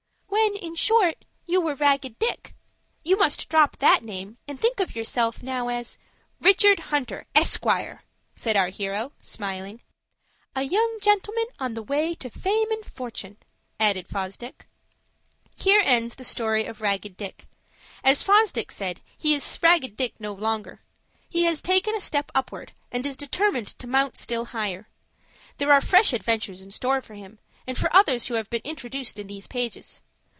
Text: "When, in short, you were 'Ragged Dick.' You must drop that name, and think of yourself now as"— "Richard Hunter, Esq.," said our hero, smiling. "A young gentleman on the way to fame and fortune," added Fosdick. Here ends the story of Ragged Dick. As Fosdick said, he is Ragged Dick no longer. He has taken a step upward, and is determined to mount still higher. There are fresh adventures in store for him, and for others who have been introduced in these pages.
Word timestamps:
"When, 0.27 0.55
in 0.55 0.75
short, 0.75 1.23
you 1.45 1.61
were 1.61 1.75
'Ragged 1.75 2.17
Dick.' 2.19 2.55
You 3.03 3.17
must 3.17 3.47
drop 3.47 3.77
that 3.77 4.03
name, 4.03 4.37
and 4.47 4.59
think 4.59 4.79
of 4.81 4.95
yourself 4.95 5.41
now 5.43 5.69
as"— 5.69 5.97
"Richard 6.41 6.79
Hunter, 6.91 7.25
Esq.," 7.35 7.63
said 8.33 8.57
our 8.57 8.67
hero, 8.69 9.11
smiling. 9.19 9.81
"A 10.55 10.63
young 10.63 10.97
gentleman 11.01 11.45
on 11.59 11.73
the 11.73 11.83
way 11.83 12.15
to 12.15 12.29
fame 12.29 12.69
and 12.71 12.83
fortune," 12.85 13.37
added 13.79 14.07
Fosdick. 14.09 14.65
Here 15.55 15.81
ends 15.85 16.15
the 16.15 16.23
story 16.23 16.65
of 16.65 16.81
Ragged 16.81 17.15
Dick. 17.17 17.47
As 18.03 18.23
Fosdick 18.23 18.71
said, 18.71 18.99
he 19.17 19.33
is 19.33 19.59
Ragged 19.61 19.95
Dick 19.95 20.19
no 20.19 20.33
longer. 20.33 20.81
He 21.29 21.43
has 21.43 21.61
taken 21.61 21.95
a 21.95 22.01
step 22.01 22.29
upward, 22.35 22.73
and 22.91 23.05
is 23.05 23.15
determined 23.17 23.67
to 23.79 23.87
mount 23.87 24.17
still 24.17 24.45
higher. 24.45 24.89
There 25.57 25.71
are 25.71 25.81
fresh 25.81 26.11
adventures 26.13 26.61
in 26.61 26.71
store 26.71 26.99
for 27.01 27.13
him, 27.15 27.39
and 27.65 27.77
for 27.77 27.95
others 27.95 28.27
who 28.27 28.33
have 28.35 28.49
been 28.49 28.61
introduced 28.65 29.17
in 29.17 29.27
these 29.27 29.47
pages. 29.47 30.01